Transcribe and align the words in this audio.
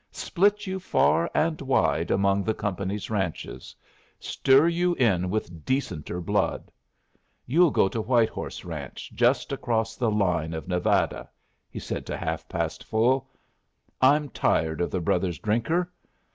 "Split 0.09 0.65
you 0.65 0.79
far 0.79 1.29
and 1.35 1.61
wide 1.61 2.09
among 2.09 2.43
the 2.43 2.55
company's 2.55 3.11
ranches. 3.11 3.75
Stir 4.19 4.67
you 4.67 4.95
in 4.95 5.29
with 5.29 5.63
decenter 5.63 6.19
blood. 6.19 6.71
You'll 7.45 7.69
go 7.69 7.87
to 7.89 8.01
White 8.01 8.29
horse 8.29 8.65
ranch, 8.65 9.11
just 9.13 9.51
across 9.51 9.95
the 9.95 10.09
line 10.09 10.55
of 10.55 10.67
Nevada," 10.67 11.29
he 11.69 11.77
said 11.77 12.07
to 12.07 12.17
Half 12.17 12.49
past 12.49 12.83
Full. 12.83 13.29
"I'm 14.01 14.29
tired 14.29 14.81
of 14.81 14.89
the 14.89 15.01
brothers 15.01 15.37
Drinker. 15.37 15.93